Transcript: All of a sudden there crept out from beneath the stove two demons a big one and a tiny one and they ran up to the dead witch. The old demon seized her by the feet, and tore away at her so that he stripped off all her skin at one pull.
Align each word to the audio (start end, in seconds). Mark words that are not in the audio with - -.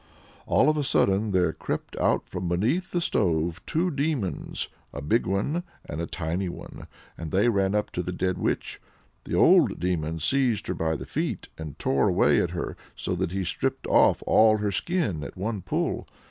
All 0.47 0.67
of 0.67 0.77
a 0.77 0.83
sudden 0.83 1.29
there 1.29 1.53
crept 1.53 1.95
out 1.97 2.27
from 2.27 2.49
beneath 2.49 2.89
the 2.89 3.01
stove 3.01 3.61
two 3.67 3.91
demons 3.91 4.67
a 4.91 4.99
big 4.99 5.27
one 5.27 5.61
and 5.85 6.01
a 6.01 6.07
tiny 6.07 6.49
one 6.49 6.87
and 7.19 7.29
they 7.29 7.49
ran 7.49 7.75
up 7.75 7.91
to 7.91 8.01
the 8.01 8.11
dead 8.11 8.39
witch. 8.39 8.81
The 9.25 9.35
old 9.35 9.79
demon 9.79 10.17
seized 10.17 10.65
her 10.65 10.73
by 10.73 10.95
the 10.95 11.05
feet, 11.05 11.49
and 11.55 11.77
tore 11.77 12.07
away 12.09 12.41
at 12.41 12.49
her 12.49 12.75
so 12.95 13.13
that 13.17 13.31
he 13.31 13.43
stripped 13.43 13.85
off 13.85 14.23
all 14.25 14.57
her 14.57 14.71
skin 14.71 15.23
at 15.23 15.37
one 15.37 15.61
pull. 15.61 16.07